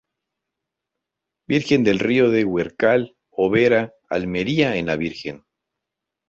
Virgen 1.47 1.83
del 1.83 1.99
Río 1.99 2.31
de 2.31 2.43
Huercal-Óvera, 2.43 3.93
Almería 4.09 4.75
en 4.77 4.85
la 4.87 4.95
Virgen. 4.95 5.45